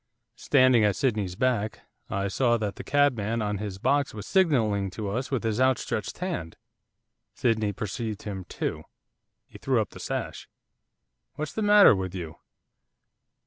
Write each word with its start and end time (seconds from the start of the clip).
Standing 0.37 0.83
at 0.83 0.95
Sydney's 0.95 1.35
back 1.35 1.81
I 2.09 2.27
saw 2.27 2.57
that 2.57 2.77
the 2.77 2.83
cabman 2.83 3.39
on 3.43 3.59
his 3.59 3.77
box 3.77 4.15
was 4.15 4.25
signalling 4.25 4.89
to 4.97 5.09
us 5.09 5.29
with 5.29 5.43
his 5.43 5.61
outstretched 5.61 6.17
hand. 6.17 6.57
Sydney 7.35 7.71
perceived 7.71 8.23
him 8.23 8.45
too. 8.45 8.83
He 9.45 9.59
threw 9.59 9.79
up 9.79 9.91
the 9.91 9.99
sash. 9.99 10.49
'What's 11.35 11.53
the 11.53 11.61
matter 11.61 11.95
with 11.95 12.15
you? 12.15 12.37